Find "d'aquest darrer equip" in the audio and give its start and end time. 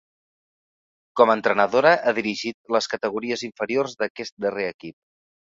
4.01-4.99